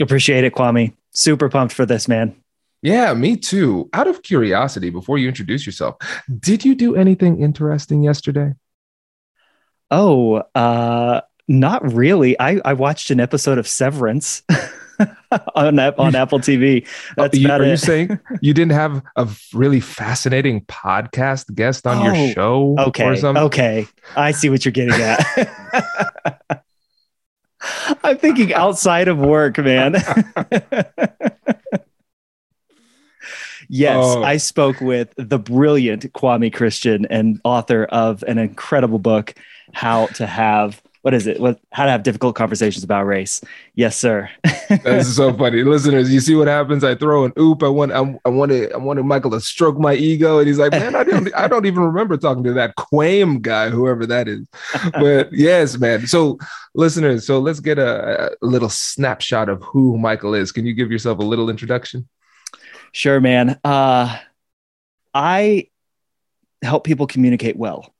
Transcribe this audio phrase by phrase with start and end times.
[0.00, 0.94] Appreciate it, Kwame.
[1.12, 2.36] Super pumped for this, man.
[2.82, 3.90] Yeah, me too.
[3.92, 5.96] Out of curiosity, before you introduce yourself,
[6.38, 8.54] did you do anything interesting yesterday?
[9.90, 12.38] Oh, uh, not really.
[12.38, 14.42] I, I watched an episode of Severance
[15.54, 16.86] on on Apple TV.
[17.16, 17.70] That's oh, you, are it.
[17.70, 22.76] you saying you didn't have a really fascinating podcast guest on oh, your show?
[22.78, 26.64] Okay, okay, I see what you're getting at.
[28.04, 29.94] I'm thinking outside of work, man.
[33.68, 34.22] yes, oh.
[34.22, 39.34] I spoke with the brilliant Kwame Christian and author of an incredible book,
[39.72, 41.40] How to Have what is it?
[41.40, 43.40] What how to have difficult conversations about race?
[43.74, 44.28] Yes, sir.
[44.68, 46.12] That's so funny, listeners.
[46.12, 46.84] You see what happens?
[46.84, 47.62] I throw an oop.
[47.62, 50.72] I want I, I wanted I wanted Michael to stroke my ego, and he's like,
[50.72, 54.46] man, I don't I don't even remember talking to that Quam guy, whoever that is.
[54.92, 56.06] But yes, man.
[56.06, 56.36] So
[56.74, 60.52] listeners, so let's get a, a little snapshot of who Michael is.
[60.52, 62.06] Can you give yourself a little introduction?
[62.92, 63.58] Sure, man.
[63.64, 64.14] Uh,
[65.14, 65.68] I
[66.60, 67.94] help people communicate well.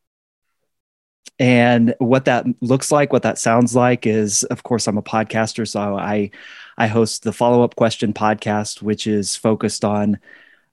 [1.38, 5.66] And what that looks like, what that sounds like is, of course, I'm a podcaster.
[5.68, 6.30] So I,
[6.76, 10.18] I host the follow up question podcast, which is focused on,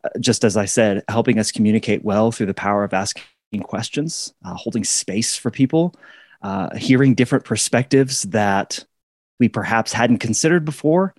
[0.03, 3.24] uh, just as I said, helping us communicate well through the power of asking
[3.64, 5.96] questions, uh, holding space for people,
[6.42, 8.84] uh, hearing different perspectives that
[9.40, 11.14] we perhaps hadn't considered before,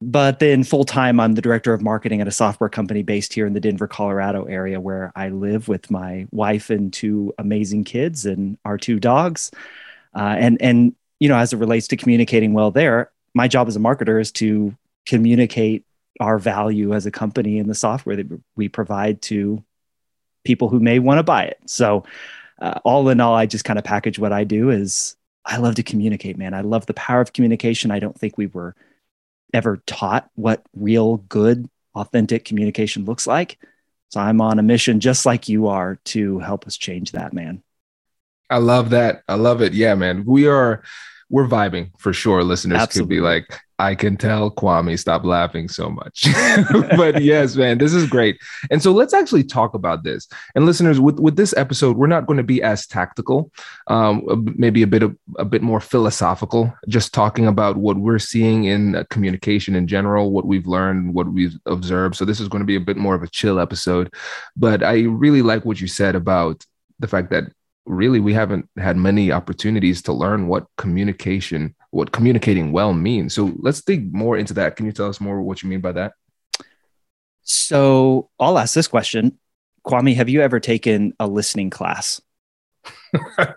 [0.00, 3.46] but then full time, I'm the director of marketing at a software company based here
[3.46, 8.26] in the Denver, Colorado area where I live with my wife and two amazing kids
[8.26, 9.50] and our two dogs.
[10.14, 13.76] Uh, and, and, you know, as it relates to communicating well there, my job as
[13.76, 15.84] a marketer is to communicate
[16.20, 19.62] our value as a company and the software that we provide to
[20.44, 21.58] people who may want to buy it.
[21.66, 22.04] So,
[22.60, 25.74] uh, all in all, I just kind of package what I do is I love
[25.76, 26.54] to communicate, man.
[26.54, 27.90] I love the power of communication.
[27.90, 28.74] I don't think we were
[29.54, 33.58] ever taught what real good authentic communication looks like.
[34.10, 37.62] So i'm on a mission just like you are to help us change that man.
[38.50, 39.22] I love that.
[39.28, 39.72] I love it.
[39.72, 40.24] Yeah man.
[40.24, 40.82] We are
[41.34, 43.16] we're vibing for sure listeners Absolutely.
[43.16, 46.26] could be like I can tell Kwame stop laughing so much.
[46.96, 48.40] but yes, man, this is great.
[48.70, 50.28] And so let's actually talk about this.
[50.54, 53.50] And listeners, with, with this episode, we're not going to be as tactical,
[53.88, 58.62] um, maybe a bit of a bit more philosophical, just talking about what we're seeing
[58.66, 62.14] in uh, communication in general, what we've learned, what we've observed.
[62.14, 64.14] So this is going to be a bit more of a chill episode.
[64.56, 66.64] But I really like what you said about
[67.00, 67.50] the fact that
[67.86, 73.34] really we haven't had many opportunities to learn what communication what communicating well means.
[73.34, 74.74] So let's dig more into that.
[74.74, 76.14] Can you tell us more what you mean by that?
[77.42, 79.38] So i'll ask this question.
[79.86, 82.20] Kwame have you ever taken a listening class?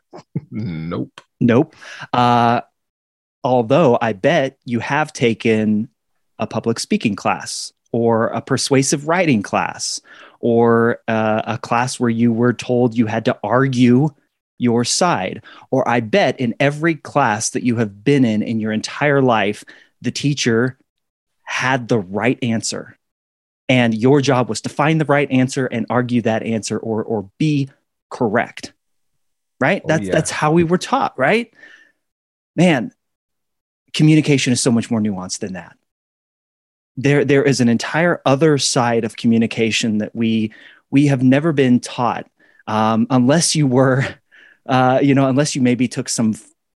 [0.50, 1.22] Nope.
[1.40, 1.76] Nope.
[2.14, 2.62] Uh,
[3.44, 5.90] although i bet you have taken
[6.40, 10.02] a public speaking class or a persuasive writing class
[10.40, 14.10] or uh, a class where you were told you had to argue
[14.58, 15.44] your side.
[15.72, 19.64] Or I bet in every class that you have been in in your entire life,
[20.02, 20.78] the teacher
[21.44, 22.98] had the right answer.
[23.70, 27.30] And your job was to find the right answer and argue that answer or, or
[27.38, 27.70] be
[28.10, 28.74] correct.
[29.60, 29.82] Right?
[29.84, 30.12] Oh, that's, yeah.
[30.14, 31.54] that's how we were taught, right?
[32.56, 32.92] Man,
[33.94, 35.78] communication is so much more nuanced than that
[36.98, 40.52] there there is an entire other side of communication that we
[40.90, 42.30] we have never been taught
[42.68, 44.04] um, unless you were
[44.68, 46.36] uh, you know unless you maybe took some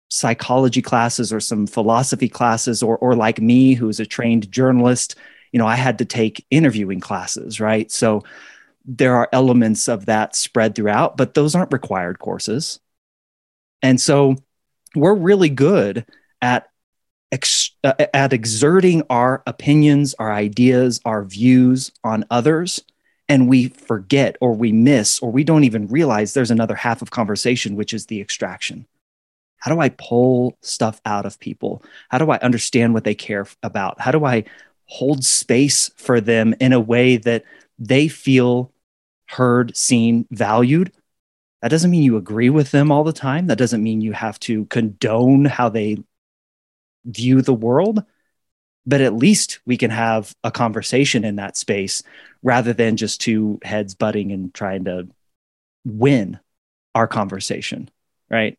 [0.10, 5.16] psychology classes or some philosophy classes or or like me who's a trained journalist
[5.52, 7.92] you know i had to take interviewing classes right?
[7.92, 8.24] So
[8.86, 12.80] there are elements of that spread throughout but those aren't required courses.
[13.82, 14.38] And so
[14.96, 16.06] we're really good
[16.42, 16.70] at
[17.32, 22.84] ex- uh, at exerting our opinions our ideas our views on others
[23.30, 27.12] and we forget or we miss or we don't even realize there's another half of
[27.12, 28.88] conversation which is the extraction
[29.60, 31.84] how do I pull stuff out of people?
[32.10, 34.00] How do I understand what they care about?
[34.00, 34.46] How do I
[34.86, 37.44] hold space for them in a way that
[37.80, 38.72] they feel
[39.28, 40.92] heard, seen, valued?
[41.62, 43.48] That doesn't mean you agree with them all the time.
[43.48, 45.98] That doesn't mean you have to condone how they
[47.08, 48.04] view the world.
[48.86, 52.04] But at least we can have a conversation in that space
[52.42, 55.10] rather than just two heads butting and trying to
[55.86, 56.40] win
[56.96, 57.90] our conversation,
[58.30, 58.58] right?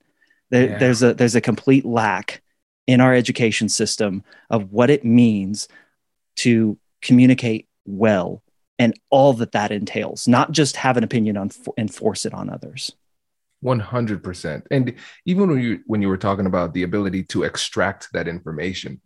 [0.51, 0.79] There, yeah.
[0.79, 2.43] There's a there's a complete lack
[2.87, 5.69] in our education system of what it means
[6.37, 8.43] to communicate well
[8.79, 12.49] and all that that entails, not just have an opinion on and force it on
[12.49, 12.93] others.
[13.65, 14.63] 100%.
[14.71, 14.95] And
[15.27, 19.01] even when you when you were talking about the ability to extract that information,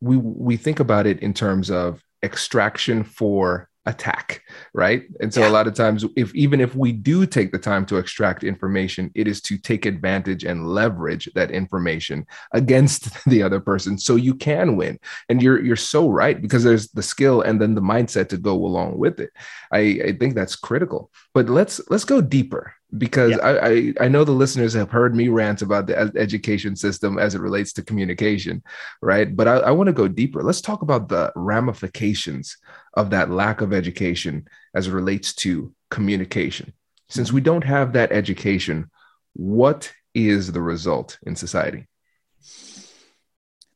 [0.00, 4.42] we we think about it in terms of extraction for attack
[4.74, 5.04] right?
[5.20, 5.48] And so yeah.
[5.48, 9.10] a lot of times if even if we do take the time to extract information
[9.14, 14.34] it is to take advantage and leverage that information against the other person so you
[14.34, 14.98] can win.
[15.28, 18.54] And you're you're so right because there's the skill and then the mindset to go
[18.54, 19.30] along with it.
[19.72, 21.10] I i think that's critical.
[21.34, 23.38] But let's let's go deeper because yeah.
[23.38, 27.34] I, I, I know the listeners have heard me rant about the education system as
[27.34, 28.62] it relates to communication,
[29.00, 29.34] right?
[29.34, 30.42] But I, I want to go deeper.
[30.42, 32.56] Let's talk about the ramifications
[32.94, 36.72] of that lack of education as it relates to communication.
[37.08, 38.90] Since we don't have that education,
[39.34, 41.86] what is the result in society?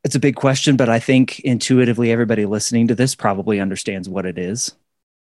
[0.04, 4.26] It's a big question, but I think intuitively everybody listening to this probably understands what
[4.26, 4.74] it is.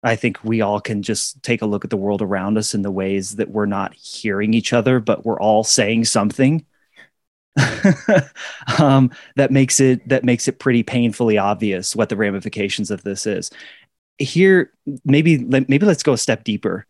[0.02, 2.82] I think we all can just take a look at the world around us in
[2.82, 6.64] the ways that we're not hearing each other, but we're all saying something.
[8.78, 13.26] um, that makes it that makes it pretty painfully obvious what the ramifications of this
[13.26, 13.50] is.
[14.18, 14.72] Here,
[15.04, 16.86] maybe maybe let's go a step deeper.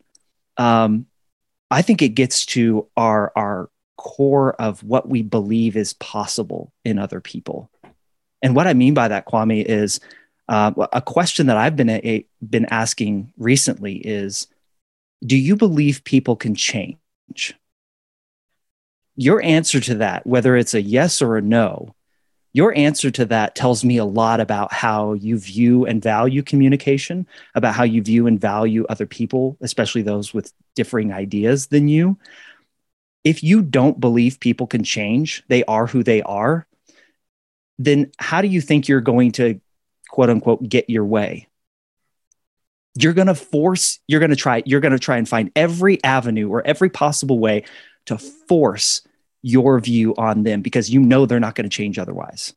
[0.57, 1.05] Um,
[1.69, 6.97] I think it gets to our our core of what we believe is possible in
[6.97, 7.69] other people,
[8.41, 9.99] and what I mean by that, Kwame, is
[10.47, 14.47] uh, a question that I've been a, been asking recently is,
[15.25, 17.55] do you believe people can change?
[19.15, 21.95] Your answer to that, whether it's a yes or a no,
[22.51, 27.25] your answer to that tells me a lot about how you view and value communication,
[27.55, 32.17] about how you view and value other people, especially those with differing ideas than you.
[33.23, 36.67] If you don't believe people can change, they are who they are,
[37.79, 39.59] then how do you think you're going to
[40.13, 41.47] quote unquote get your way.
[42.93, 46.03] You're going to force you're going to try you're going to try and find every
[46.03, 47.65] avenue or every possible way
[48.05, 49.01] to force
[49.41, 52.53] your view on them because you know they're not going to change otherwise.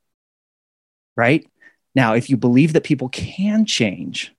[1.17, 1.51] Right?
[1.95, 4.35] Now if you believe that people can change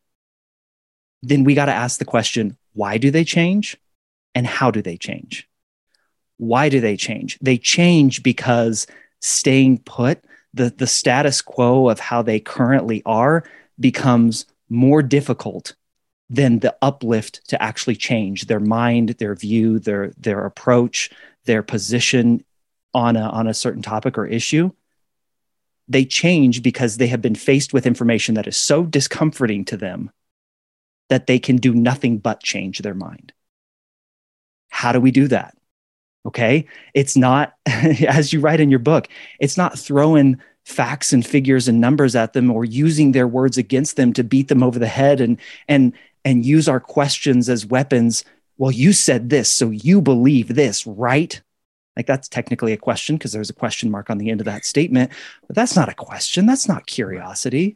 [1.24, 3.78] then we got to ask the question why do they change?
[4.36, 5.50] And how do they change?
[6.38, 7.40] Why do they change?
[7.42, 8.86] They change because
[9.22, 10.24] staying put
[10.54, 13.44] the, the status quo of how they currently are
[13.80, 15.76] becomes more difficult
[16.30, 21.10] than the uplift to actually change their mind, their view, their, their approach,
[21.46, 22.44] their position
[22.94, 24.72] on a, on a certain topic or issue.
[25.88, 30.12] They change because they have been faced with information that is so discomforting to them
[31.10, 33.32] that they can do nothing but change their mind.
[34.70, 35.57] How do we do that?
[36.26, 36.66] Okay.
[36.94, 39.08] It's not, as you write in your book,
[39.40, 43.96] it's not throwing facts and figures and numbers at them or using their words against
[43.96, 45.94] them to beat them over the head and, and,
[46.26, 48.26] and use our questions as weapons.
[48.58, 51.42] Well, you said this, so you believe this, right?
[51.96, 54.66] Like that's technically a question because there's a question mark on the end of that
[54.66, 55.12] statement,
[55.48, 56.46] but that's not a question.
[56.46, 57.76] That's not curiosity.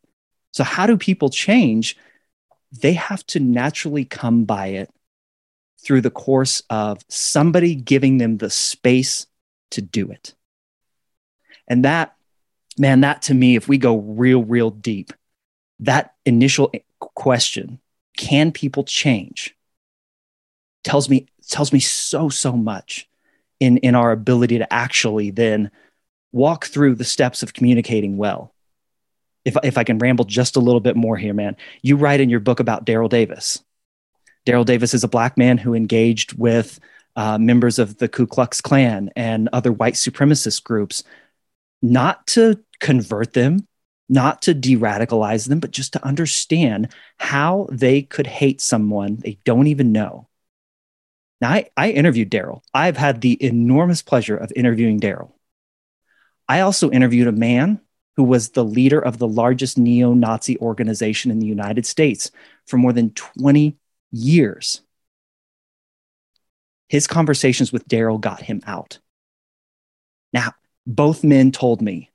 [0.52, 1.98] So, how do people change?
[2.72, 4.92] They have to naturally come by it
[5.84, 9.28] through the course of somebody giving them the space
[9.72, 10.34] to do it.
[11.68, 12.16] And that,
[12.78, 15.14] man, that to me, if we go real, real deep,
[15.80, 17.80] that initial question,
[18.18, 19.56] can people change?
[20.84, 23.08] tells me tells me so so much
[23.60, 25.70] in in our ability to actually then
[26.32, 28.54] walk through the steps of communicating well
[29.44, 32.30] if, if I can ramble just a little bit more here, man, you write in
[32.30, 33.64] your book about Daryl Davis.
[34.46, 36.80] Daryl Davis is a black man who engaged with
[37.16, 41.04] uh, members of the Ku Klux Klan and other white supremacist groups,
[41.82, 43.68] not to convert them,
[44.10, 49.38] not to de radicalize them, but just to understand how they could hate someone they
[49.46, 50.28] don't even know.
[51.40, 52.62] Now, I, I interviewed Daryl.
[52.74, 55.32] I've had the enormous pleasure of interviewing Daryl.
[56.48, 57.80] I also interviewed a man
[58.16, 62.30] who was the leader of the largest neo Nazi organization in the United States
[62.68, 63.78] for more than 20
[64.12, 64.82] years.
[66.88, 69.00] His conversations with Daryl got him out.
[70.34, 70.54] Now,
[70.86, 72.10] both men told me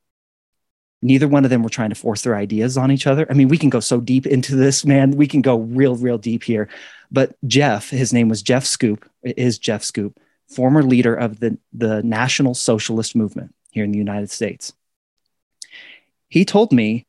[1.03, 3.27] neither one of them were trying to force their ideas on each other.
[3.31, 5.13] I mean, we can go so deep into this, man.
[5.13, 6.69] We can go real, real deep here.
[7.11, 10.17] But Jeff, his name was Jeff Schoep, is Jeff Schoep,
[10.49, 14.73] former leader of the, the National Socialist Movement here in the United States.
[16.29, 17.07] He told me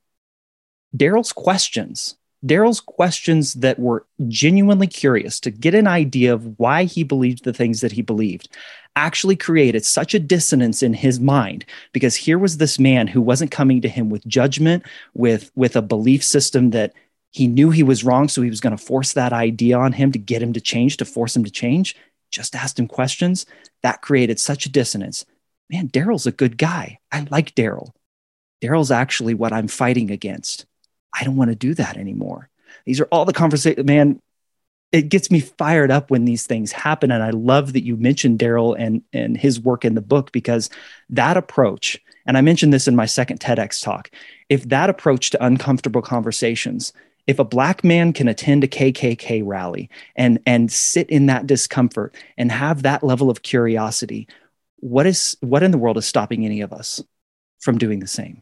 [0.95, 2.15] Daryl's questions,
[2.45, 7.53] Daryl's questions that were genuinely curious to get an idea of why he believed the
[7.53, 8.49] things that he believed,
[8.95, 13.51] actually created such a dissonance in his mind because here was this man who wasn't
[13.51, 16.93] coming to him with judgment, with, with a belief system that
[17.31, 18.27] he knew he was wrong.
[18.27, 20.97] So he was going to force that idea on him to get him to change,
[20.97, 21.95] to force him to change.
[22.31, 23.45] Just asked him questions.
[23.83, 25.25] That created such a dissonance.
[25.69, 26.99] Man, Daryl's a good guy.
[27.11, 27.93] I like Daryl.
[28.61, 30.65] Daryl's actually what I'm fighting against.
[31.13, 32.49] I don't want to do that anymore.
[32.85, 34.21] These are all the conversations, man
[34.91, 38.39] it gets me fired up when these things happen and i love that you mentioned
[38.39, 40.69] daryl and and his work in the book because
[41.09, 44.09] that approach and i mentioned this in my second tedx talk
[44.49, 46.93] if that approach to uncomfortable conversations
[47.25, 52.15] if a black man can attend a kkk rally and and sit in that discomfort
[52.37, 54.27] and have that level of curiosity
[54.79, 57.03] what is what in the world is stopping any of us
[57.59, 58.41] from doing the same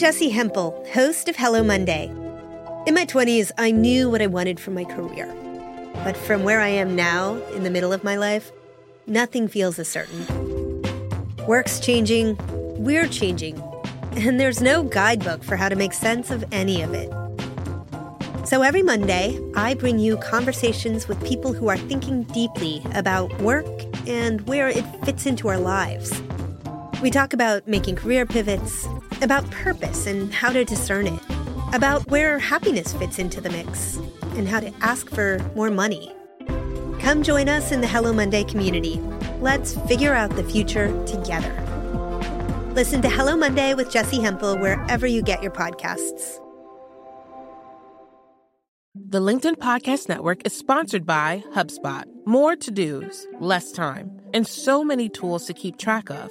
[0.00, 2.06] I'm Jessi Hempel, host of Hello Monday.
[2.86, 5.26] In my 20s, I knew what I wanted from my career.
[6.04, 8.50] But from where I am now, in the middle of my life,
[9.06, 10.24] nothing feels as certain.
[11.46, 12.38] Work's changing,
[12.82, 13.62] we're changing,
[14.12, 17.12] and there's no guidebook for how to make sense of any of it.
[18.48, 23.66] So every Monday, I bring you conversations with people who are thinking deeply about work
[24.08, 26.22] and where it fits into our lives.
[27.02, 28.86] We talk about making career pivots,
[29.22, 31.20] about purpose and how to discern it,
[31.72, 33.96] about where happiness fits into the mix,
[34.36, 36.14] and how to ask for more money.
[37.00, 39.00] Come join us in the Hello Monday community.
[39.40, 41.54] Let's figure out the future together.
[42.74, 46.38] Listen to Hello Monday with Jessi Hempel wherever you get your podcasts.
[48.94, 52.04] The LinkedIn Podcast Network is sponsored by HubSpot.
[52.26, 56.30] More to dos, less time, and so many tools to keep track of.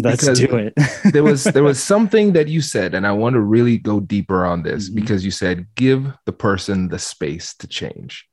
[0.00, 0.74] Let's because do it.
[1.12, 4.46] there was there was something that you said, and I want to really go deeper
[4.46, 5.00] on this mm-hmm.
[5.00, 8.24] because you said give the person the space to change.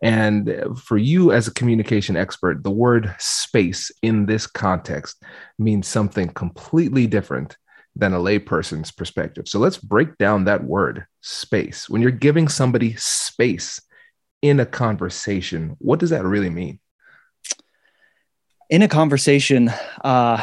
[0.00, 5.22] And for you as a communication expert, the word space in this context
[5.58, 7.56] means something completely different
[7.96, 9.48] than a layperson's perspective.
[9.48, 11.88] So let's break down that word space.
[11.88, 13.80] When you're giving somebody space
[14.40, 16.78] in a conversation, what does that really mean?
[18.70, 19.70] In a conversation,
[20.04, 20.42] uh,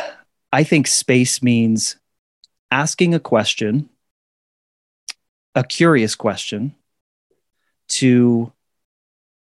[0.55, 1.97] I think space means
[2.71, 3.89] asking a question,
[5.53, 6.73] a curious question,
[7.89, 8.53] to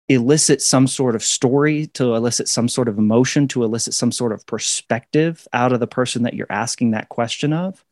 [0.08, 4.30] elicit some sort of story, to elicit some sort of emotion, to elicit some sort
[4.30, 7.84] of perspective out of the person that you're asking that question of.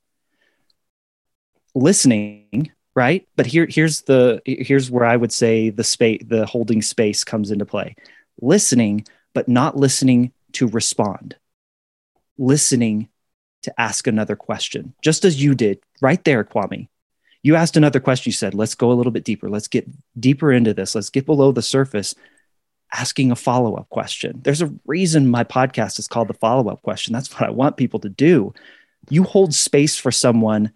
[1.74, 3.26] Listening, right?
[3.34, 7.50] But here, here's the here's where I would say the space, the holding space comes
[7.50, 7.96] into play.
[8.40, 11.34] Listening, but not listening to respond.
[12.40, 13.10] Listening
[13.64, 16.88] to ask another question, just as you did right there, Kwame.
[17.42, 18.30] You asked another question.
[18.30, 19.50] You said, let's go a little bit deeper.
[19.50, 19.86] Let's get
[20.18, 20.94] deeper into this.
[20.94, 22.14] Let's get below the surface,
[22.94, 24.40] asking a follow up question.
[24.42, 27.12] There's a reason my podcast is called the follow up question.
[27.12, 28.54] That's what I want people to do.
[29.10, 30.72] You hold space for someone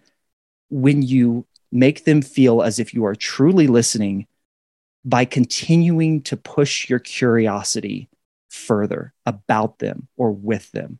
[0.69, 4.27] when you make them feel as if you are truly listening
[5.03, 8.07] by continuing to push your curiosity
[8.49, 10.99] further about them or with them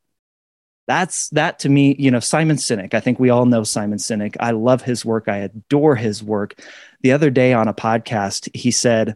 [0.87, 4.35] that's that to me you know simon sinek i think we all know simon sinek.
[4.39, 5.27] I love his work.
[5.27, 6.55] I adore his work.
[7.01, 9.15] The other day on a podcast he said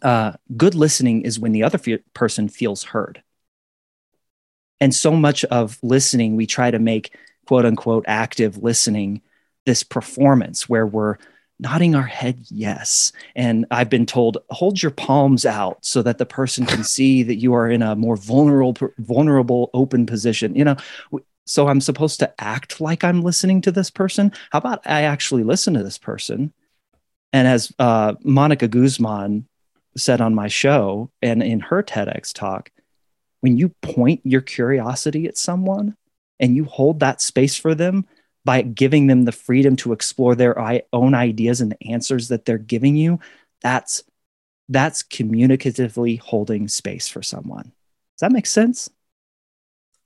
[0.00, 1.78] uh, good listening is when the other
[2.14, 3.22] person feels heard.
[4.80, 7.14] And so much of listening we try to make
[7.46, 9.22] quote unquote active listening
[9.66, 11.18] this performance where we're
[11.58, 13.12] nodding our head yes.
[13.36, 17.36] And I've been told, hold your palms out so that the person can see that
[17.36, 20.54] you are in a more vulnerable, vulnerable, open position.
[20.54, 20.76] You know,
[21.46, 24.32] so I'm supposed to act like I'm listening to this person.
[24.50, 26.52] How about I actually listen to this person?
[27.32, 29.48] And as uh, Monica Guzman
[29.96, 32.70] said on my show and in her TEDx talk,
[33.40, 35.96] when you point your curiosity at someone
[36.38, 38.06] and you hold that space for them,
[38.44, 40.58] by giving them the freedom to explore their
[40.92, 43.20] own ideas and the answers that they're giving you
[43.62, 44.02] that's
[44.68, 47.64] that's communicatively holding space for someone.
[47.64, 48.88] Does that make sense?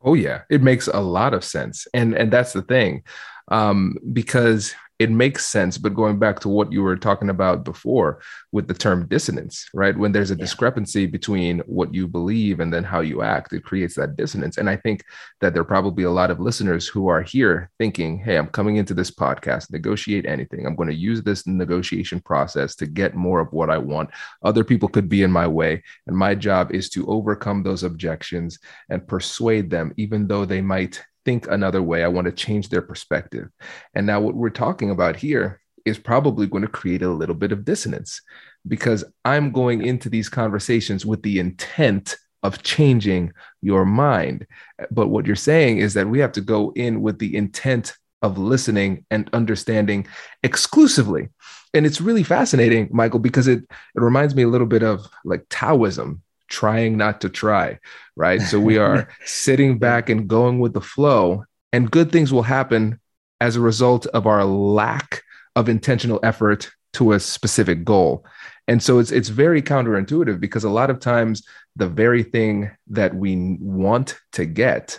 [0.03, 0.43] Oh yeah.
[0.51, 1.87] It makes a lot of sense.
[1.95, 3.03] And and that's the thing
[3.49, 5.77] um because it makes sense.
[5.79, 8.21] But going back to what you were talking about before
[8.53, 9.97] with the term dissonance, right?
[9.97, 10.41] When there's a yeah.
[10.41, 14.57] discrepancy between what you believe and then how you act, it creates that dissonance.
[14.57, 15.05] And I think
[15.41, 18.77] that there are probably a lot of listeners who are here thinking, hey, I'm coming
[18.77, 20.67] into this podcast, negotiate anything.
[20.67, 24.11] I'm going to use this negotiation process to get more of what I want.
[24.43, 25.83] Other people could be in my way.
[26.07, 31.05] And my job is to overcome those objections and persuade them, even though they might
[31.27, 32.03] think another way.
[32.03, 33.49] I want to change their perspective.
[33.95, 37.53] And now, what we're talking about here is probably going to create a little bit
[37.53, 38.23] of dissonance
[38.67, 44.47] because I'm going into these conversations with the intent of changing your mind.
[44.91, 48.39] But what you're saying is that we have to go in with the intent of
[48.39, 50.07] listening and understanding
[50.43, 51.29] exclusively.
[51.75, 55.45] And it's really fascinating, Michael, because it, it reminds me a little bit of like
[55.51, 57.79] Taoism, trying not to try,
[58.17, 58.41] right?
[58.41, 63.01] So we are sitting back and going with the flow, and good things will happen
[63.41, 65.23] as a result of our lack
[65.55, 68.25] of intentional effort to a specific goal.
[68.69, 71.43] And so it's it's very counterintuitive because a lot of times
[71.77, 74.99] the very thing that we want to get,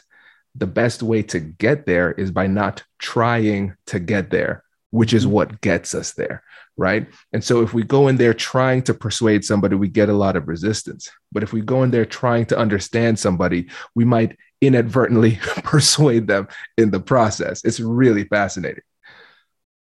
[0.56, 5.24] the best way to get there is by not trying to get there, which is
[5.24, 5.34] mm-hmm.
[5.34, 6.44] what gets us there
[6.78, 7.08] right?
[7.34, 10.36] And so if we go in there trying to persuade somebody, we get a lot
[10.36, 11.10] of resistance.
[11.32, 16.48] But if we go in there trying to understand somebody, we might inadvertently persuade them
[16.78, 17.66] in the process.
[17.66, 18.84] It's really fascinating.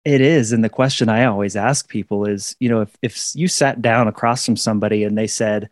[0.04, 0.52] It is.
[0.52, 4.06] And the question I always ask people is, you know, if, if you sat down
[4.06, 5.70] across from somebody and they said,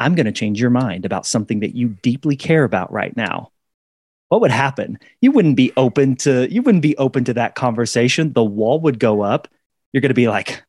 [0.00, 3.52] I'm going to change your mind about something that you deeply care about right now.
[4.28, 4.98] What would happen?
[5.20, 8.32] You wouldn't be open to you wouldn't be open to that conversation.
[8.32, 9.48] The wall would go up
[9.94, 10.64] you're going to be like,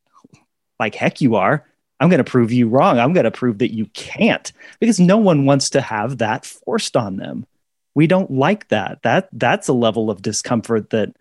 [0.80, 1.66] like heck you are.
[2.00, 3.00] I'm going to prove you wrong.
[3.00, 6.96] I'm going to prove that you can't because no one wants to have that forced
[6.96, 7.48] on them.
[7.96, 9.02] We don't like that.
[9.02, 11.16] That that's a level of discomfort that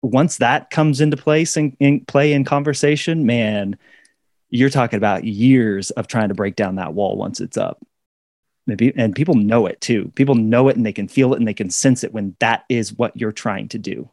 [0.00, 3.76] once that comes into place in, in play in conversation, man,
[4.48, 7.84] you're talking about years of trying to break down that wall once it's up.
[8.66, 10.12] Maybe, and people know it too.
[10.14, 12.64] People know it and they can feel it and they can sense it when that
[12.68, 14.08] is what you're trying to do.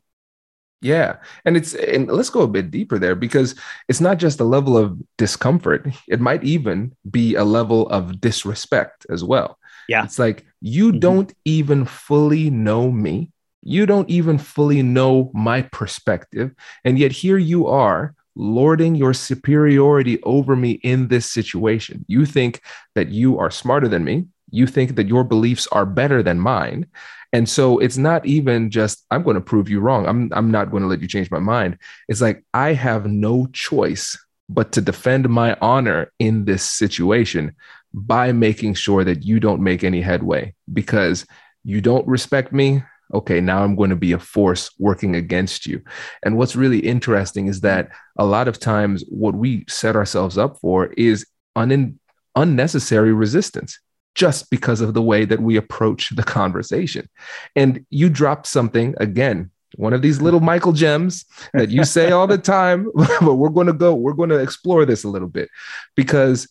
[0.82, 1.18] Yeah.
[1.46, 3.56] And it's, and let's go a bit deeper there because
[3.88, 9.06] it's not just a level of discomfort, it might even be a level of disrespect
[9.10, 9.60] as well.
[9.88, 10.04] Yeah.
[10.04, 11.00] It's like you mm-hmm.
[11.00, 13.32] don't even fully know me.
[13.62, 16.56] You don't even fully know my perspective.
[16.86, 22.06] And yet here you are lording your superiority over me in this situation.
[22.08, 22.62] You think
[22.96, 24.28] that you are smarter than me.
[24.52, 26.88] You think that your beliefs are better than mine.
[27.32, 30.08] And so it's not even just, I'm going to prove you wrong.
[30.08, 31.78] I'm, I'm not going to let you change my mind.
[32.08, 34.18] It's like, I have no choice
[34.50, 37.56] but to defend my honor in this situation
[37.94, 41.26] by making sure that you don't make any headway because
[41.64, 42.84] you don't respect me.
[43.14, 45.82] Okay, now I'm going to be a force working against you.
[46.24, 50.60] And what's really interesting is that a lot of times what we set ourselves up
[50.60, 51.26] for is
[51.58, 51.96] unin-
[52.36, 53.80] unnecessary resistance
[54.20, 57.08] just because of the way that we approach the conversation.
[57.56, 62.28] And you dropped something again, one of these little Michael gems that you say all
[62.28, 65.48] the time, but we're going to go, we're going to explore this a little bit
[65.96, 66.50] because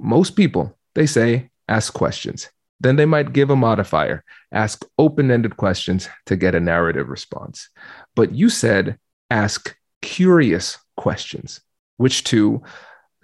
[0.00, 2.50] most people, they say, ask questions.
[2.80, 7.68] Then they might give a modifier, ask open ended questions to get a narrative response.
[8.16, 8.98] But you said,
[9.30, 11.60] ask curious questions,
[11.96, 12.64] which to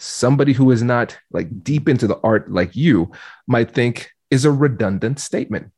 [0.01, 3.13] somebody who is not like deep into the art like you
[3.47, 5.71] might think is a redundant statement.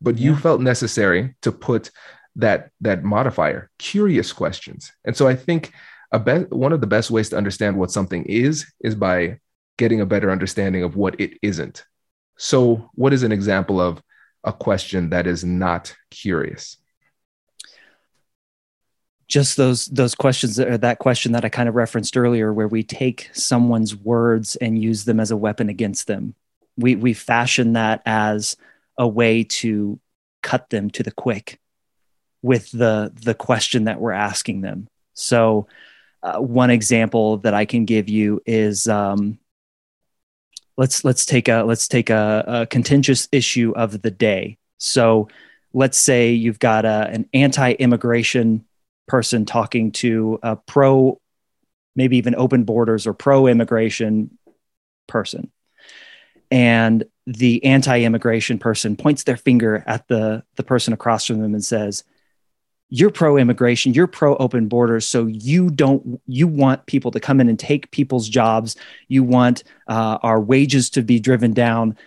[0.00, 1.90] But you felt necessary to put
[2.36, 4.92] that that modifier, curious questions.
[5.04, 5.72] And so I think
[6.12, 9.38] a be- one of the best ways to understand what something is is by
[9.76, 11.84] getting a better understanding of what it isn't.
[12.36, 14.02] So, what is an example of
[14.44, 16.76] a question that is not curious?
[19.28, 22.82] Just those those questions or that question that I kind of referenced earlier, where we
[22.82, 26.34] take someone's words and use them as a weapon against them.
[26.76, 28.56] We we fashion that as
[28.96, 30.00] a way to
[30.42, 31.60] cut them to the quick
[32.42, 34.88] with the the question that we're asking them.
[35.12, 35.66] So,
[36.22, 39.38] uh, one example that I can give you is um,
[40.78, 44.56] let's let's take a let's take a, a contentious issue of the day.
[44.78, 45.28] So
[45.74, 48.64] let's say you've got a, an anti-immigration
[49.08, 51.20] person talking to a pro,
[51.96, 54.38] maybe even open borders or pro-immigration
[55.06, 55.50] person,
[56.50, 61.64] and the anti-immigration person points their finger at the the person across from them and
[61.64, 62.04] says,
[62.90, 65.06] you're pro immigration, you're pro open borders.
[65.06, 68.76] So you don't, you want people to come in and take people's jobs.
[69.08, 71.98] You want uh, our wages to be driven down.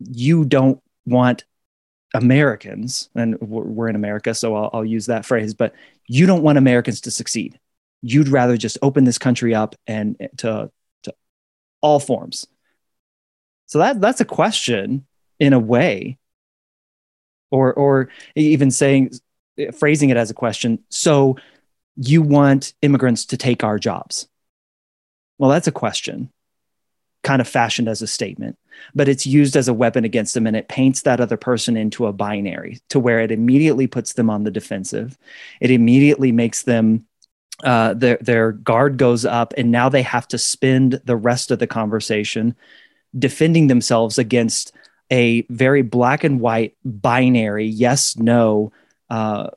[0.00, 1.44] You don't want
[2.16, 5.74] Americans, and we're in America, so I'll, I'll use that phrase, but
[6.06, 7.58] you don't want Americans to succeed.
[8.02, 10.70] You'd rather just open this country up and eh, to,
[11.04, 11.14] to
[11.80, 12.46] all forms.
[13.66, 15.06] So that that's a question
[15.40, 16.18] in a way
[17.50, 19.10] or or even saying
[19.58, 20.78] eh, phrasing it as a question.
[20.90, 21.36] So
[21.96, 24.28] you want immigrants to take our jobs?
[25.38, 26.30] Well, that's a question,
[27.26, 28.56] kind of fashioned as a statement,
[28.94, 32.06] but it's used as a weapon against them and it paints that other person into
[32.06, 35.18] a binary to where it immediately puts them on the defensive.
[35.60, 37.04] It immediately makes them
[37.64, 41.58] uh, their their guard goes up, and now they have to spend the rest of
[41.58, 42.54] the conversation
[43.18, 44.72] defending themselves against
[45.10, 48.72] a very black and white binary yes no
[49.08, 49.48] uh,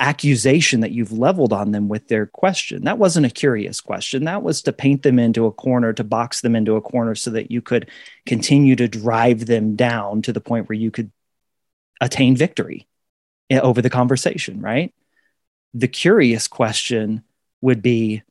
[0.00, 2.84] accusation that you've leveled on them with their question.
[2.84, 4.24] That wasn't a curious question.
[4.24, 7.30] That was to paint them into a corner, to box them into a corner so
[7.30, 7.90] that you could
[8.26, 11.10] continue to drive them down to the point where you could
[12.00, 12.86] attain victory
[13.50, 14.94] eh, over the conversation, right?
[15.74, 17.22] The curious question
[17.60, 18.22] would be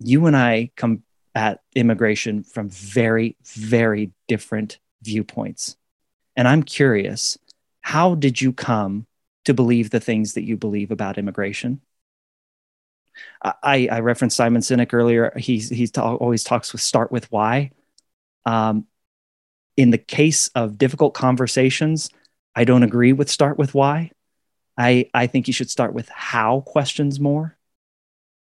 [0.00, 1.02] you and I come
[1.34, 5.76] at immigration from very, very different viewpoints.
[6.36, 7.38] And I'm curious,
[7.82, 9.06] how did you come
[9.44, 11.80] to believe the things that you believe about immigration.
[13.42, 15.32] I, I referenced Simon Sinek earlier.
[15.36, 17.70] He's he's ta- always talks with start with why.
[18.46, 18.86] Um,
[19.76, 22.10] in the case of difficult conversations,
[22.54, 24.12] I don't agree with start with why.
[24.78, 27.56] I I think you should start with how questions more.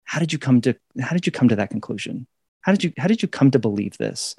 [0.03, 2.27] How did you come to how did you come to that conclusion?
[2.61, 4.35] How did you how did you come to believe this?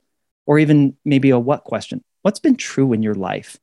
[0.47, 2.03] Or even maybe a what question?
[2.23, 3.59] What's been true in your life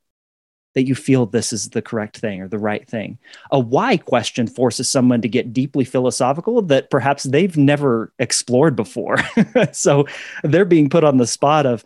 [0.74, 3.18] that you feel this is the correct thing or the right thing.
[3.52, 9.18] A why question forces someone to get deeply philosophical that perhaps they've never explored before.
[9.72, 10.08] so
[10.44, 11.84] they're being put on the spot of,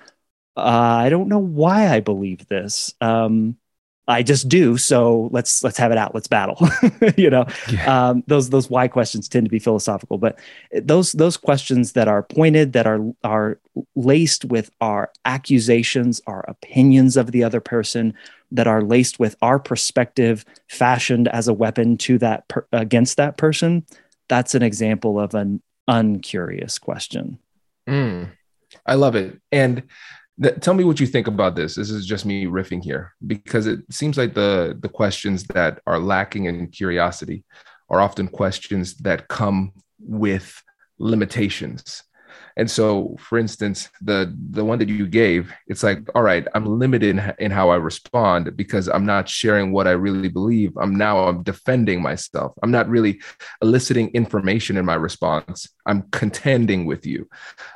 [0.55, 2.93] uh, I don't know why I believe this.
[3.01, 3.57] Um,
[4.07, 4.77] I just do.
[4.77, 6.15] So let's let's have it out.
[6.15, 6.57] Let's battle.
[7.17, 8.09] you know, yeah.
[8.09, 10.39] um, those those why questions tend to be philosophical, but
[10.71, 13.59] those those questions that are pointed, that are are
[13.95, 18.13] laced with our accusations, our opinions of the other person,
[18.51, 23.35] that are laced with our perspective, fashioned as a weapon to that per- against that
[23.35, 23.85] person.
[24.29, 27.39] That's an example of an uncurious question.
[27.89, 28.31] Mm,
[28.85, 29.83] I love it, and
[30.41, 31.75] th- tell me what you think about this.
[31.75, 35.99] This is just me riffing here because it seems like the the questions that are
[35.99, 37.43] lacking in curiosity
[37.89, 40.61] are often questions that come with
[40.99, 42.03] limitations
[42.57, 46.65] and so, for instance, the the one that you gave, it's like, all right, I'm
[46.65, 50.75] limited in, in how I respond because I'm not sharing what I really believe.
[50.75, 52.53] I'm now I'm defending myself.
[52.63, 53.21] I'm not really
[53.61, 55.69] eliciting information in my response.
[55.85, 57.29] I'm contending with you.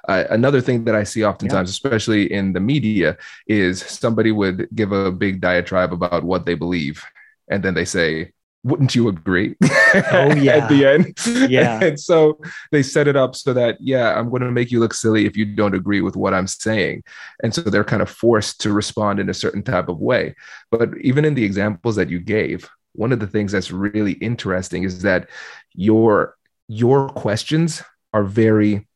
[0.09, 1.89] Uh, another thing that I see oftentimes, yeah.
[1.89, 7.05] especially in the media, is somebody would give a big diatribe about what they believe,
[7.47, 8.31] and then they say,
[8.63, 9.55] wouldn't you agree?
[9.93, 10.53] Oh yeah.
[10.55, 11.49] At the end.
[11.51, 11.79] Yeah.
[11.83, 12.39] and so
[12.71, 15.35] they set it up so that, yeah, I'm going to make you look silly if
[15.35, 17.03] you don't agree with what I'm saying.
[17.43, 20.33] And so they're kind of forced to respond in a certain type of way.
[20.69, 24.83] But even in the examples that you gave, one of the things that's really interesting
[24.83, 25.29] is that
[25.73, 26.37] your
[26.69, 28.87] your questions are very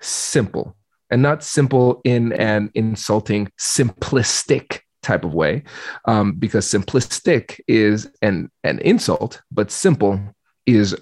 [0.00, 0.76] simple
[1.10, 5.62] and not simple in an insulting simplistic type of way
[6.04, 10.20] um, because simplistic is an an insult but simple
[10.66, 10.94] is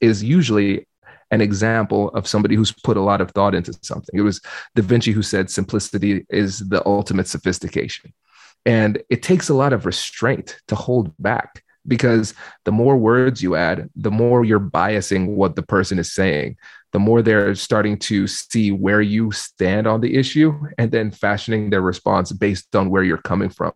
[0.00, 0.86] is usually
[1.30, 4.16] an example of somebody who's put a lot of thought into something.
[4.16, 4.40] It was
[4.76, 8.14] da vinci who said simplicity is the ultimate sophistication.
[8.64, 13.56] And it takes a lot of restraint to hold back because the more words you
[13.56, 16.56] add the more you're biasing what the person is saying
[16.94, 21.68] the more they're starting to see where you stand on the issue and then fashioning
[21.68, 23.72] their response based on where you're coming from.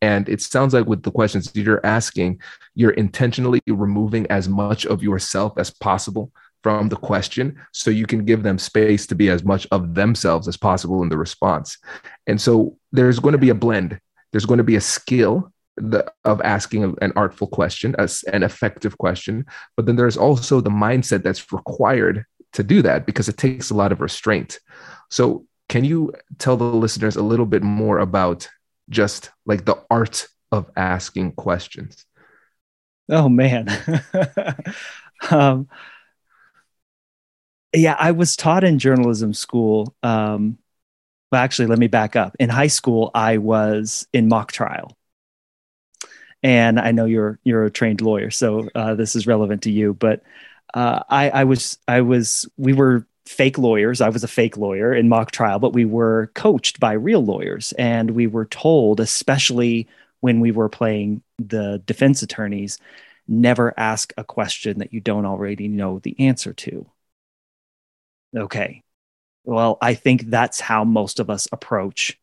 [0.00, 2.40] And it sounds like with the questions you're asking,
[2.74, 8.24] you're intentionally removing as much of yourself as possible from the question so you can
[8.24, 11.76] give them space to be as much of themselves as possible in the response.
[12.26, 14.00] And so there's going to be a blend,
[14.32, 18.96] there's going to be a skill the, of asking an artful question, as an effective
[18.98, 23.70] question, but then there's also the mindset that's required to do that because it takes
[23.70, 24.58] a lot of restraint.
[25.10, 28.48] So, can you tell the listeners a little bit more about
[28.90, 32.04] just like the art of asking questions?
[33.08, 33.68] Oh man.
[35.30, 35.68] um,
[37.74, 39.94] yeah, I was taught in journalism school.
[40.02, 40.58] Um,
[41.32, 42.36] well, actually, let me back up.
[42.38, 44.96] In high school, I was in mock trial,
[46.44, 49.94] and I know you're you're a trained lawyer, so uh, this is relevant to you.
[49.94, 50.22] But
[50.74, 54.02] uh, I, I was I was we were fake lawyers.
[54.02, 57.72] I was a fake lawyer in mock trial, but we were coached by real lawyers,
[57.78, 59.88] and we were told, especially
[60.20, 62.78] when we were playing the defense attorneys,
[63.26, 66.86] never ask a question that you don't already know the answer to.
[68.36, 68.82] Okay.
[69.44, 72.18] Well, I think that's how most of us approach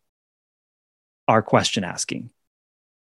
[1.28, 2.32] our question asking.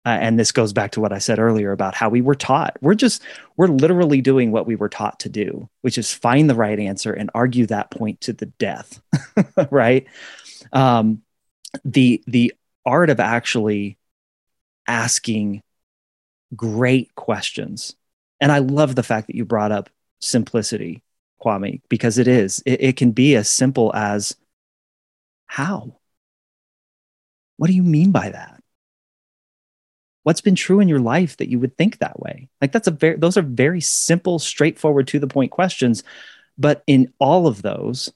[0.06, 2.78] Uh, and this goes back to what I said earlier about how we were taught.
[2.82, 3.22] We're just,
[3.58, 7.12] we're literally doing what we were taught to do, which is find the right answer
[7.12, 9.02] and argue that point to the death,
[9.72, 10.08] right?
[10.72, 11.22] Um,
[11.84, 12.54] the the
[12.86, 13.98] art of actually
[14.88, 15.62] asking
[16.56, 17.96] great questions,
[18.40, 19.90] and I love the fact that you brought up
[20.22, 21.04] simplicity,
[21.42, 22.64] Kwame, because it is.
[22.66, 24.36] It, it can be as simple as
[25.48, 25.98] how.
[27.58, 28.59] What do you mean by that?
[30.30, 32.50] What's been true in your life that you would think that way?
[32.62, 36.04] Like that's a very those are very simple straightforward to the point questions
[36.56, 38.14] but in all of those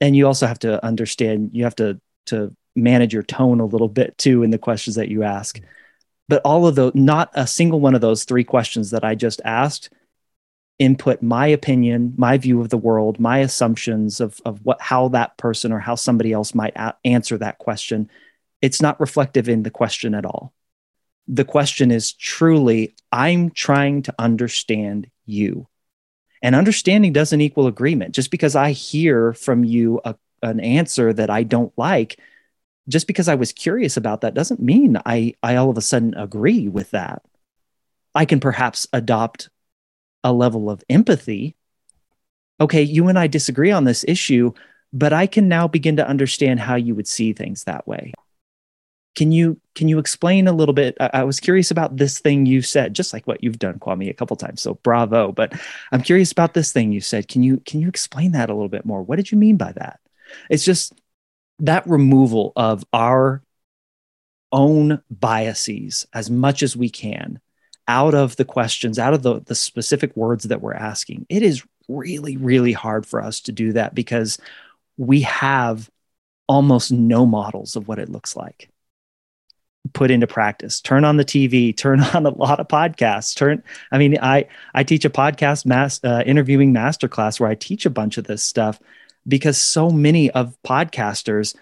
[0.00, 3.88] and you also have to understand you have to to manage your tone a little
[3.88, 5.58] bit too in the questions that you ask.
[5.58, 5.66] Mm-hmm.
[6.28, 9.42] But all of those not a single one of those three questions that i just
[9.44, 9.90] asked
[10.78, 15.36] input my opinion my view of the world my assumptions of of what how that
[15.36, 18.08] person or how somebody else might a- answer that question.
[18.62, 20.54] It's not reflective in the question at all
[21.32, 25.68] the question is truly, I'm trying to understand you.
[26.42, 28.14] And understanding doesn't equal agreement.
[28.14, 32.18] Just because I hear from you a, an answer that I don't like,
[32.88, 36.14] just because I was curious about that doesn't mean I, I all of a sudden
[36.14, 37.22] agree with that.
[38.12, 39.50] I can perhaps adopt
[40.24, 41.54] a level of empathy.
[42.60, 44.52] Okay, you and I disagree on this issue,
[44.92, 48.12] but I can now begin to understand how you would see things that way
[49.14, 50.96] can you can you explain a little bit?
[51.00, 54.10] I, I, was curious about this thing you said just like what you've done kwame
[54.10, 55.32] a couple times so bravo.
[55.32, 55.52] But
[55.92, 57.28] i'm curious about this thing you said.
[57.28, 59.02] Can you can you explain that a little bit more?
[59.02, 60.00] What did you mean by that?
[60.48, 60.92] It's just
[61.60, 63.42] that removal of our
[64.52, 67.40] own biases as much as we can
[67.86, 71.26] out of the questions out of the, the specific words that we're asking.
[71.28, 74.38] It is really really hard for us to do that because
[74.96, 75.90] we have
[76.48, 78.70] almost no models of what it looks like
[79.92, 80.80] put into practice.
[80.80, 83.34] Turn on the tv turn on a lot of podcasts.
[83.34, 83.62] Turn
[83.92, 87.90] i mean i i teach a podcast mass uh, interviewing masterclass where i teach a
[87.90, 88.78] bunch of this stuff
[89.26, 91.54] because so many of podcasters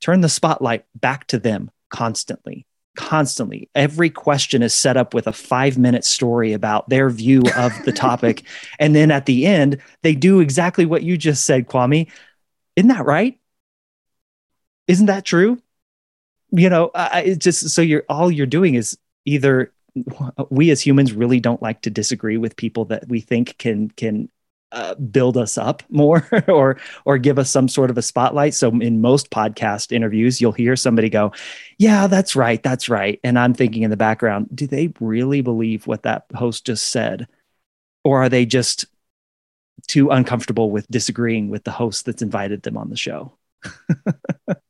[0.00, 3.70] turn the spotlight back to them constantly constantly.
[3.74, 7.92] Every question is set up with a 5 minute story about their view of the
[7.92, 8.44] topic.
[8.78, 12.10] And then at the end they do exactly what you just said kwame.
[12.76, 13.38] Isn't that right?
[14.86, 15.62] Isn't that true
[16.52, 19.72] you know, I, it's just so you're all you're doing is either
[20.50, 24.28] we as humans really don't like to disagree with people that we think can can
[24.72, 28.54] uh, build us up more or or give us some sort of a spotlight.
[28.54, 31.32] So in most podcast interviews you'll hear somebody go
[31.78, 33.18] yeah that's right that's right.
[33.24, 37.26] And i'm thinking in the background do they really believe what that host just said?
[38.04, 38.86] Or are they just
[39.88, 43.32] too uncomfortable with disagreeing with the host that's invited them on the show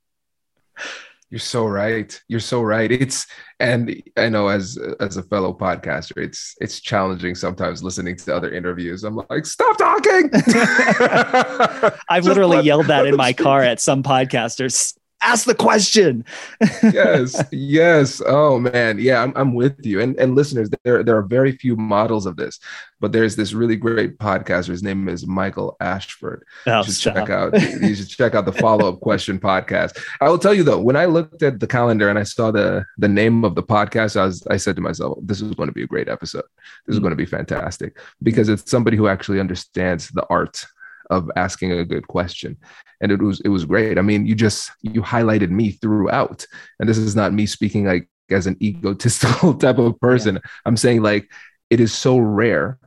[1.31, 2.21] You're so right.
[2.27, 2.91] You're so right.
[2.91, 3.27] It's
[3.61, 8.53] and I know as as a fellow podcaster, it's it's challenging sometimes listening to other
[8.53, 9.05] interviews.
[9.05, 10.31] I'm like, stop talking.
[12.09, 16.25] I've literally yelled that in my car at some podcasters ask the question.
[16.83, 18.23] yes, yes.
[18.25, 20.01] Oh man, yeah, I'm, I'm with you.
[20.01, 22.59] And and listeners, there there are very few models of this,
[23.01, 24.69] but there's this really great podcaster.
[24.69, 26.45] His name is Michael Ashford.
[26.67, 27.15] Oh, you should stop.
[27.15, 27.53] check out.
[27.83, 29.99] you should check out the follow up question podcast.
[30.21, 32.85] I will tell you though, when I looked at the calendar and I saw the
[32.99, 35.75] the name of the podcast, I was I said to myself, this is going to
[35.75, 36.45] be a great episode.
[36.87, 37.05] This is mm-hmm.
[37.05, 40.65] going to be fantastic because it's somebody who actually understands the art
[41.11, 42.57] of asking a good question.
[43.01, 43.99] And it was it was great.
[43.99, 46.47] I mean you just you highlighted me throughout.
[46.79, 50.37] And this is not me speaking like as an egotistical type of person.
[50.37, 50.41] Yeah.
[50.65, 51.31] i'm saying like
[51.69, 52.79] it is so rare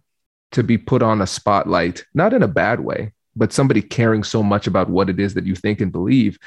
[0.54, 4.44] to be put on a spotlight not in a bad way but somebody caring so
[4.44, 6.38] much about what it is that you think and believe.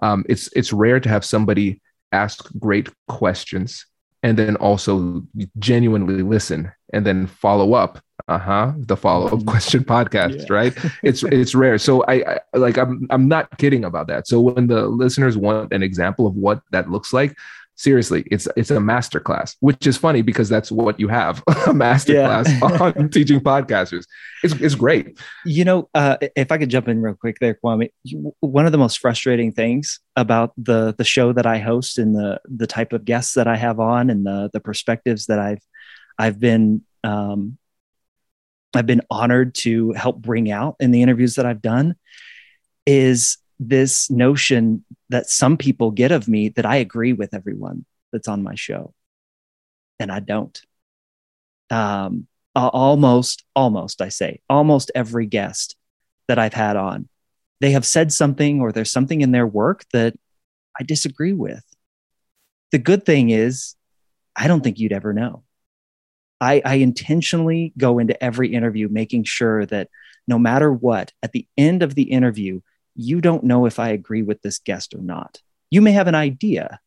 [0.00, 1.80] Um, it's it's rare to have somebody
[2.12, 3.86] ask great questions
[4.26, 5.22] and then also
[5.60, 8.00] genuinely listen and then follow up.
[8.26, 8.72] Uh-huh.
[8.76, 9.48] The follow-up mm-hmm.
[9.48, 10.46] question podcast yeah.
[10.50, 10.76] right?
[11.04, 11.78] It's it's rare.
[11.78, 14.26] So I, I, like i'm i'm not kidding about that.
[14.26, 17.36] So when the listeners want an example of what that looks like
[17.76, 21.74] seriously it's it's a master class which is funny because that's what you have a
[21.74, 22.42] master yeah.
[22.42, 24.04] class on teaching podcasters
[24.42, 27.90] it's, it's great you know uh, if i could jump in real quick there kwame
[28.40, 32.40] one of the most frustrating things about the the show that i host and the
[32.46, 35.62] the type of guests that i have on and the the perspectives that i've
[36.18, 37.56] i've been um,
[38.74, 41.94] I've been honored to help bring out in the interviews that I've done
[42.84, 48.28] is this notion that some people get of me that I agree with everyone that's
[48.28, 48.92] on my show.
[49.98, 50.60] And I don't.
[51.70, 55.76] Um, almost, almost, I say, almost every guest
[56.28, 57.08] that I've had on,
[57.60, 60.14] they have said something or there's something in their work that
[60.78, 61.64] I disagree with.
[62.72, 63.74] The good thing is,
[64.34, 65.44] I don't think you'd ever know.
[66.40, 69.88] I, I intentionally go into every interview making sure that
[70.28, 72.60] no matter what, at the end of the interview,
[72.96, 75.40] you don't know if I agree with this guest or not.
[75.70, 76.80] You may have an idea,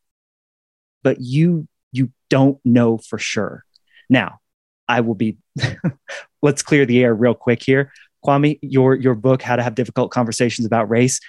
[1.04, 3.66] but you you don't know for sure.
[4.10, 4.40] Now,
[4.88, 5.38] I will be
[6.42, 7.92] let's clear the air real quick here.
[8.26, 11.20] Kwame, your your book, How to Have Difficult Conversations About Race,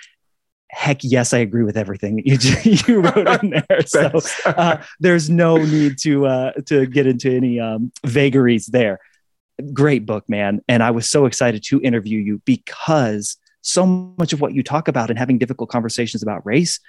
[0.70, 3.80] heck yes, I agree with everything that you you wrote in there.
[3.86, 9.00] So uh, there's no need to uh, to get into any um, vagaries there.
[9.72, 13.36] Great book, man, and I was so excited to interview you because
[13.70, 16.80] so much of what you talk about and having difficult conversations about race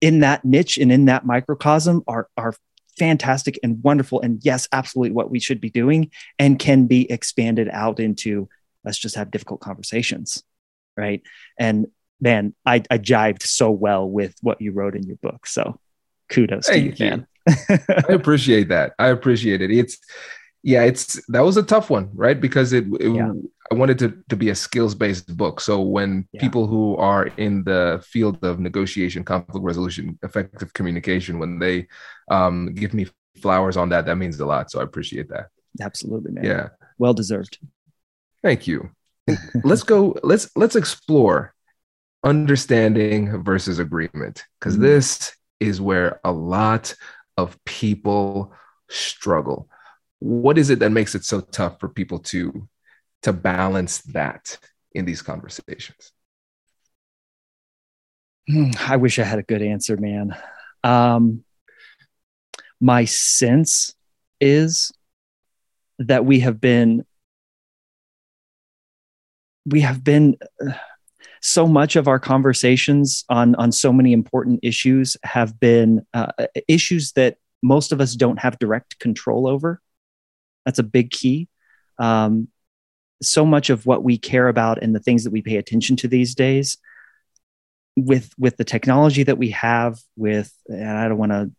[0.00, 2.54] in that niche and in that microcosm are are
[2.98, 7.68] fantastic and wonderful and yes absolutely what we should be doing and can be expanded
[7.72, 8.48] out into
[8.84, 10.42] let's just have difficult conversations
[10.96, 11.22] right
[11.58, 11.86] and
[12.20, 15.46] man, I, I jived so well with what you wrote in your book.
[15.46, 15.78] So
[16.28, 17.16] kudos Thank to you, you.
[17.16, 17.26] man.
[18.08, 18.94] I appreciate that.
[18.98, 19.70] I appreciate it.
[19.70, 19.98] It's
[20.62, 22.40] yeah, it's that was a tough one, right?
[22.40, 23.32] Because it, it yeah.
[23.70, 25.60] I wanted to, to be a skills based book.
[25.60, 26.40] So when yeah.
[26.40, 31.86] people who are in the field of negotiation, conflict resolution, effective communication, when they
[32.30, 33.06] um, give me
[33.40, 34.70] flowers on that, that means a lot.
[34.70, 35.48] So I appreciate that.
[35.80, 36.44] Absolutely, man.
[36.44, 36.68] Yeah,
[36.98, 37.58] well deserved.
[38.42, 38.90] Thank you.
[39.64, 40.16] let's go.
[40.22, 41.54] Let's let's explore
[42.24, 44.84] understanding versus agreement because mm-hmm.
[44.84, 46.94] this is where a lot
[47.36, 48.52] of people
[48.88, 49.68] struggle
[50.20, 52.68] what is it that makes it so tough for people to
[53.22, 54.58] to balance that
[54.92, 56.12] in these conversations
[58.48, 60.34] hmm, i wish i had a good answer man
[60.84, 61.44] um
[62.80, 63.94] my sense
[64.40, 64.92] is
[65.98, 67.04] that we have been
[69.66, 70.72] we have been uh,
[71.40, 76.32] so much of our conversations on on so many important issues have been uh,
[76.68, 79.80] issues that most of us don't have direct control over.
[80.68, 81.48] That's a big key.
[81.98, 82.48] Um,
[83.22, 86.08] so much of what we care about and the things that we pay attention to
[86.08, 86.76] these days,
[87.96, 91.50] with with the technology that we have, with and I don't want to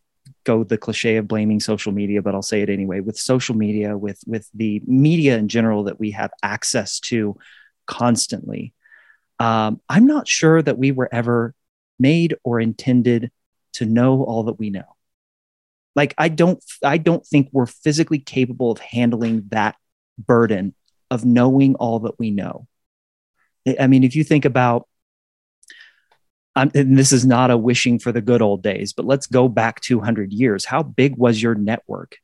[0.44, 3.00] go the cliche of blaming social media, but I'll say it anyway.
[3.00, 7.36] With social media, with with the media in general that we have access to
[7.88, 8.76] constantly,
[9.40, 11.56] um, I'm not sure that we were ever
[11.98, 13.32] made or intended
[13.74, 14.96] to know all that we know.
[15.96, 19.76] Like I don't I don't think we're physically capable of handling that
[20.18, 20.76] burden
[21.10, 22.68] of knowing all that we know.
[23.80, 24.88] I mean, if you think about,
[26.56, 29.48] um, and this is not a wishing for the good old days, but let's go
[29.48, 30.66] back 200 years.
[30.66, 32.18] How big was your network?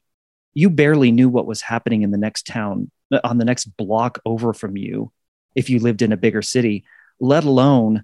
[0.53, 2.89] You barely knew what was happening in the next town,
[3.24, 5.11] on the next block over from you,
[5.55, 6.86] if you lived in a bigger city,
[7.20, 8.03] let alone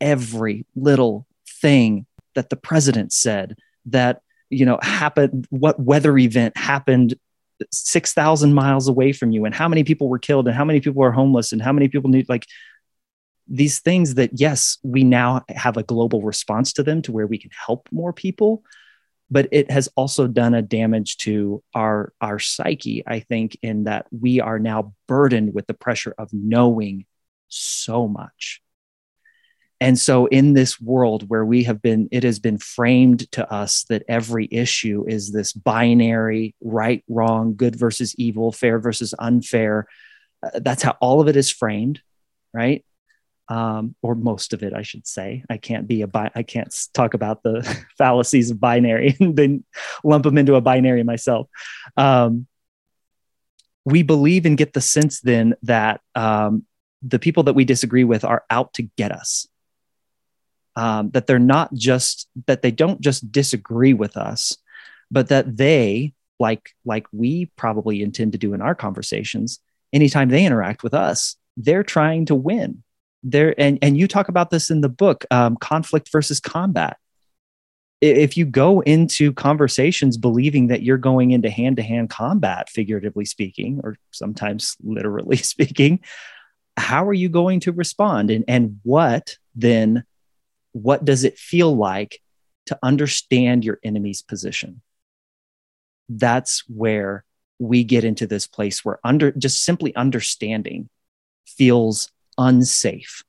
[0.00, 3.56] every little thing that the president said
[3.86, 7.14] that you know happened what weather event happened
[7.70, 9.44] 6000 miles away from you?
[9.44, 10.46] And how many people were killed?
[10.46, 11.52] And how many people are homeless?
[11.52, 12.46] And how many people need like
[13.48, 17.38] these things that yes we now have a global response to them to where we
[17.38, 18.62] can help more people
[19.30, 24.06] but it has also done a damage to our our psyche i think in that
[24.12, 27.04] we are now burdened with the pressure of knowing
[27.48, 28.61] so much
[29.82, 33.84] and so in this world where we have been it has been framed to us
[33.88, 39.86] that every issue is this binary right wrong good versus evil fair versus unfair
[40.42, 42.00] uh, that's how all of it is framed
[42.54, 42.84] right
[43.48, 45.44] um, or most of it, I should say.
[45.50, 47.60] I can't be a bi- I can't talk about the
[47.98, 49.64] fallacies of binary and then
[50.02, 51.48] lump them into a binary myself.
[51.96, 52.46] Um,
[53.84, 56.64] we believe and get the sense then that um,
[57.02, 59.46] the people that we disagree with are out to get us.
[60.74, 64.56] Um, that they're not just that they don't just disagree with us,
[65.10, 69.58] but that they like like we probably intend to do in our conversations.
[69.92, 72.82] Anytime they interact with us, they're trying to win
[73.22, 76.96] there and and you talk about this in the book um, conflict versus combat
[78.00, 83.96] if you go into conversations believing that you're going into hand-to-hand combat figuratively speaking or
[84.10, 86.00] sometimes literally speaking
[86.76, 90.04] how are you going to respond and and what then
[90.72, 92.20] what does it feel like
[92.66, 94.80] to understand your enemy's position
[96.08, 97.24] that's where
[97.58, 100.88] we get into this place where under just simply understanding
[101.46, 103.22] feels unsafe.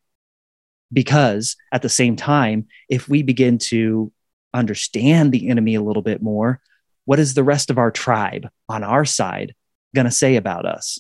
[0.92, 4.12] Because at the same time, if we begin to
[4.54, 6.62] understand the enemy a little bit more,
[7.06, 9.56] what is the rest of our tribe on our side
[9.96, 11.00] going to say about us?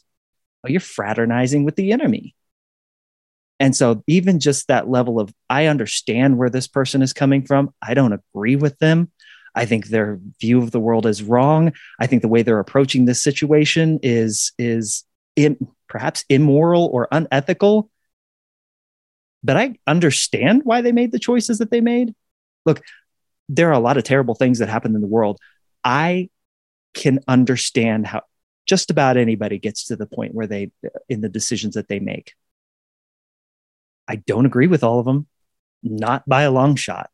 [0.64, 2.36] Well, you're fraternizing with the enemy.
[3.64, 7.74] And so, even just that level of, I understand where this person is coming from.
[7.82, 9.09] I don't agree with them.
[9.55, 11.72] I think their view of the world is wrong.
[11.99, 15.05] I think the way they're approaching this situation is is
[15.38, 15.57] in,
[15.88, 17.89] perhaps immoral or unethical
[19.43, 22.16] but I understand why they made the choices that they made.
[22.66, 22.82] Look,
[23.49, 25.39] there are a lot of terrible things that happen in the world.
[25.84, 26.30] I
[26.93, 28.22] can understand how
[28.66, 30.72] just about anybody gets to the point where they,
[31.09, 32.34] in the decisions that they make.
[34.08, 35.28] I don't agree with all of them,
[35.82, 37.10] not by a long shot.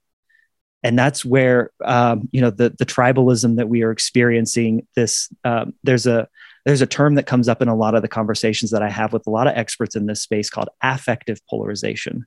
[0.82, 5.74] And that's where, um, you know, the, the tribalism that we are experiencing this, um,
[5.84, 6.28] there's a,
[6.66, 9.12] there's a term that comes up in a lot of the conversations that I have
[9.12, 12.26] with a lot of experts in this space called affective polarization,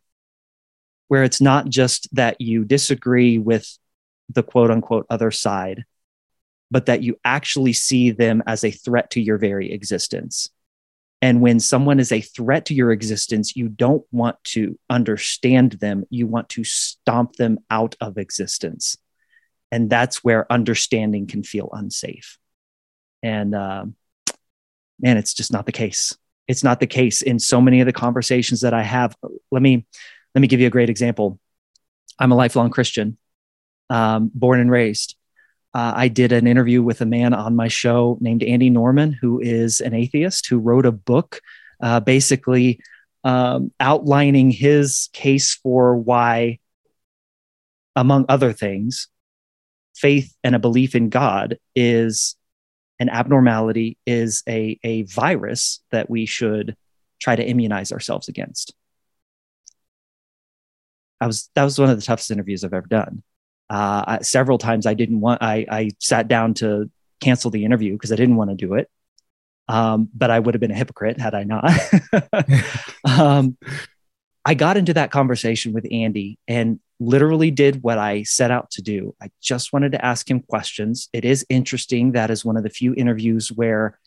[1.08, 3.78] where it's not just that you disagree with
[4.28, 5.84] the quote unquote other side,
[6.70, 10.50] but that you actually see them as a threat to your very existence.
[11.22, 16.04] And when someone is a threat to your existence, you don't want to understand them.
[16.10, 18.96] You want to stomp them out of existence.
[19.70, 22.38] And that's where understanding can feel unsafe.
[23.22, 23.94] And um,
[25.00, 26.16] man, it's just not the case.
[26.48, 29.14] It's not the case in so many of the conversations that I have.
[29.52, 29.86] Let me
[30.34, 31.38] let me give you a great example.
[32.18, 33.16] I'm a lifelong Christian,
[33.90, 35.14] um, born and raised.
[35.74, 39.40] Uh, I did an interview with a man on my show named Andy Norman, who
[39.40, 41.40] is an atheist who wrote a book
[41.80, 42.80] uh, basically
[43.24, 46.58] um, outlining his case for why,
[47.96, 49.08] among other things,
[49.94, 52.36] faith and a belief in God is
[52.98, 56.76] an abnormality is a, a virus that we should
[57.20, 58.74] try to immunize ourselves against.
[61.20, 63.22] I was that was one of the toughest interviews I've ever done.
[63.72, 68.12] Uh, several times I didn't want I, I sat down to cancel the interview because
[68.12, 68.90] I didn't want to do it.
[69.66, 71.64] Um, but I would have been a hypocrite had I not.
[73.18, 73.56] um,
[74.44, 78.82] I got into that conversation with Andy, and literally did what I set out to
[78.82, 79.14] do.
[79.22, 81.08] I just wanted to ask him questions.
[81.14, 82.12] It is interesting.
[82.12, 83.98] That is one of the few interviews where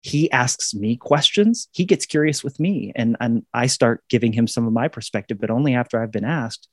[0.00, 1.68] he asks me questions.
[1.72, 5.38] He gets curious with me, and, and I start giving him some of my perspective,
[5.38, 6.68] but only after I've been asked.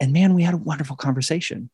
[0.00, 1.70] And man, we had a wonderful conversation.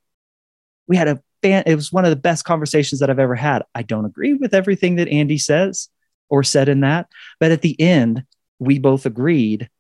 [0.89, 3.63] We had a fan, it was one of the best conversations that I've ever had.
[3.75, 5.89] I don't agree with everything that Andy says
[6.29, 7.09] or said in that,
[7.41, 8.25] but at the end,
[8.59, 9.71] we both agreed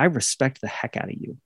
[0.00, 1.36] I respect the heck out of you.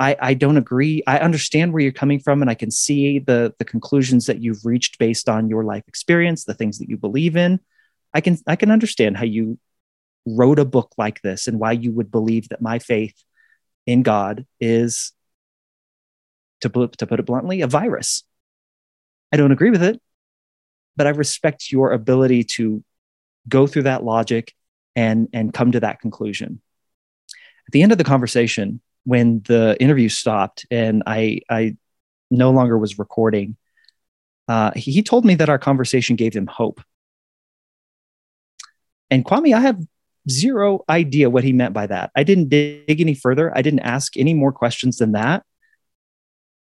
[0.00, 1.02] I, I don't agree.
[1.06, 4.64] I understand where you're coming from, and I can see the the conclusions that you've
[4.64, 7.60] reached based on your life experience, the things that you believe in.
[8.14, 9.58] I can I can understand how you
[10.24, 13.22] wrote a book like this and why you would believe that my faith
[13.86, 15.12] in God is,
[16.60, 18.24] to put, to put it bluntly, a virus.
[19.32, 20.00] I don't agree with it,
[20.96, 22.82] but I respect your ability to
[23.48, 24.54] go through that logic
[24.96, 26.60] and, and come to that conclusion.
[27.66, 31.76] At the end of the conversation, when the interview stopped and I, I
[32.30, 33.56] no longer was recording,
[34.48, 36.80] uh, he told me that our conversation gave him hope.
[39.10, 39.80] And Kwame, I have
[40.28, 42.10] zero idea what he meant by that.
[42.14, 43.56] I didn't dig any further.
[43.56, 45.44] I didn't ask any more questions than that.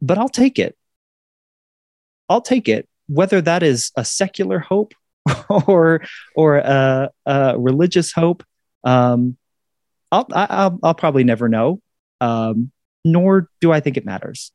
[0.02, 0.76] But I'll take it.
[2.28, 4.94] I'll take it, whether that is a secular hope
[5.66, 6.02] or
[6.36, 8.44] or a, a religious hope.
[8.84, 9.36] Um,
[10.12, 11.80] I'll, I'll, I'll probably never know.
[12.20, 12.72] Um,
[13.04, 14.52] nor do I think it matters.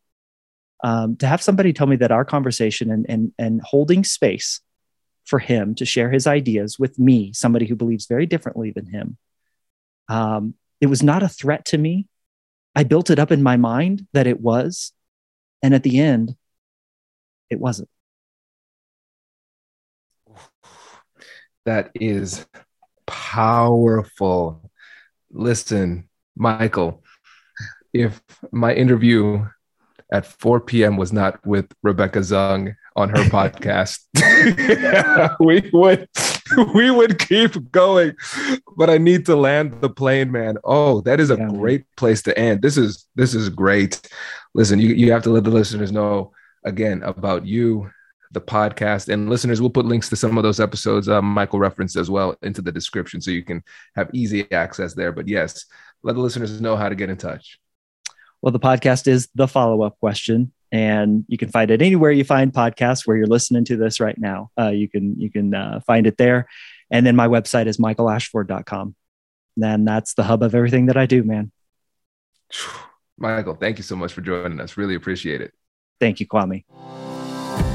[0.83, 4.61] Um, to have somebody tell me that our conversation and, and, and holding space
[5.23, 9.17] for him to share his ideas with me, somebody who believes very differently than him.
[10.07, 12.07] Um, it was not a threat to me.
[12.75, 14.91] I built it up in my mind that it was.
[15.65, 16.35] And at the end,
[17.49, 17.89] it wasn't.
[21.65, 22.45] That is
[23.07, 24.69] powerful.
[25.31, 27.03] Listen, Michael,
[27.93, 29.43] if my interview
[30.11, 30.97] at 4 p.m.
[30.97, 34.01] was not with Rebecca Zung on her podcast,
[35.39, 36.07] we would
[36.75, 38.15] we would keep going.
[38.77, 40.57] But I need to land the plane, man.
[40.63, 41.87] Oh, that is a yeah, great man.
[41.97, 42.61] place to end.
[42.61, 43.99] This is this is great.
[44.55, 46.31] Listen, you, you have to let the listeners know
[46.63, 47.91] again about you,
[48.31, 49.59] the podcast, and listeners.
[49.59, 51.09] We'll put links to some of those episodes.
[51.09, 53.61] Uh, Michael referenced as well into the description, so you can
[53.97, 55.11] have easy access there.
[55.11, 55.65] But yes,
[56.03, 57.59] let the listeners know how to get in touch.
[58.41, 62.23] Well, the podcast is the follow up question, and you can find it anywhere you
[62.23, 63.05] find podcasts.
[63.05, 66.15] Where you're listening to this right now, uh, you can you can uh, find it
[66.15, 66.47] there.
[66.89, 68.95] And then my website is michaelashford.com.
[69.61, 71.51] And that's the hub of everything that I do, man.
[73.17, 74.77] Michael, thank you so much for joining us.
[74.77, 75.53] Really appreciate it.
[75.99, 76.65] Thank you, Kwame.